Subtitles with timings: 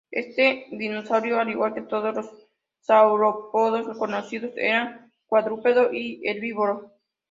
[0.09, 2.27] Este dinosaurio, al igual que todos los
[2.79, 6.91] saurópodos conocidos, era cuadrúpedo y herbívoro.